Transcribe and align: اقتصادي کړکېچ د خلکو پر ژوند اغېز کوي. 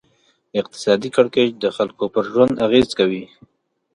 اقتصادي 0.59 1.09
کړکېچ 1.15 1.51
د 1.59 1.65
خلکو 1.77 2.05
پر 2.13 2.23
ژوند 2.31 2.53
اغېز 2.65 2.89
کوي. 2.99 3.23